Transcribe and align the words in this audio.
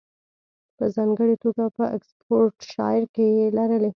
په 0.77 0.85
ځانګړې 0.95 1.35
توګه 1.43 1.63
په 1.77 1.83
اکسفورډشایر 1.95 3.03
کې 3.13 3.25
یې 3.37 3.45
لرلې 3.57 3.89